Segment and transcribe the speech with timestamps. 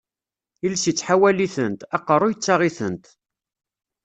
[0.65, 3.05] Iles ittḥawal-itent, aqeṛṛu ittaɣ-itent.